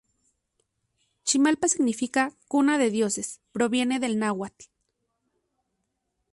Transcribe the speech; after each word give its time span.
Chimalpa 1.25 1.67
significa 1.67 2.33
"Cuna 2.47 2.79
de 2.79 2.89
Dioses" 2.89 3.39
proviene 3.51 3.99
del 3.99 4.17
náhuatl. 4.17 4.65